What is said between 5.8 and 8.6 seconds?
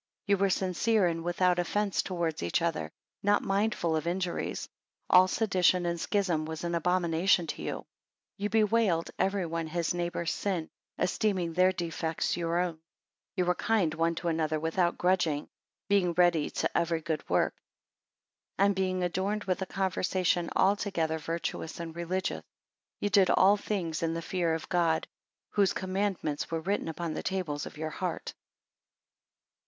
and schism was an abomination unto you. 14 Ye